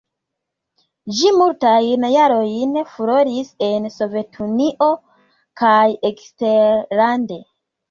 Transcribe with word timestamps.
Ĝi 1.17 1.33
multajn 1.41 2.07
jarojn 2.13 2.73
furoris 2.95 3.53
en 3.69 3.87
Sovetunio 3.99 4.89
kaj 5.65 5.79
eksterlande. 6.13 7.43